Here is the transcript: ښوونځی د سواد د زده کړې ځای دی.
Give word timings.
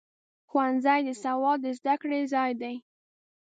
ښوونځی 0.49 0.99
د 1.07 1.09
سواد 1.23 1.57
د 1.63 1.67
زده 1.79 1.95
کړې 2.01 2.19
ځای 2.33 2.51
دی. 2.61 2.75